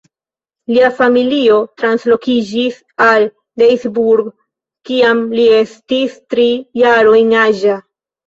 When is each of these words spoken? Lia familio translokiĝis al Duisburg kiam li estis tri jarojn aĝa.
Lia 0.75 0.87
familio 0.99 1.57
translokiĝis 1.81 2.79
al 3.09 3.27
Duisburg 3.61 4.31
kiam 4.91 5.21
li 5.41 5.45
estis 5.61 6.17
tri 6.35 6.47
jarojn 6.85 7.37
aĝa. 7.43 7.77